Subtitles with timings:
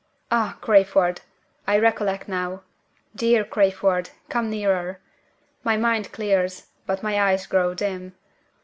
[0.31, 1.21] "Ah, Crayford!
[1.67, 2.63] I recollect now.
[3.15, 4.09] Dear Crayford!
[4.29, 4.99] come nearer!
[5.63, 8.15] My mind clears, but my eyes grow dim.